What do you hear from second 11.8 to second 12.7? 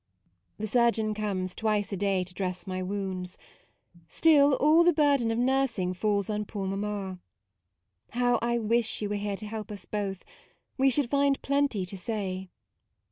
to say.